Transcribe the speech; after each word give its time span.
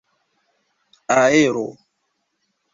aero 1.17 1.65